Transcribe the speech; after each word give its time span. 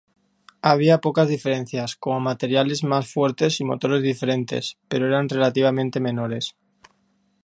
Había 0.63 0.97
pocas 0.99 1.27
diferencias, 1.27 1.95
como 1.95 2.19
materiales 2.19 2.83
más 2.83 3.13
fuertes 3.13 3.61
y 3.61 3.65
motores 3.65 4.01
diferentes, 4.01 4.79
pero 4.87 5.05
eran 5.05 5.29
relativamente 5.29 5.99
menores. 5.99 6.55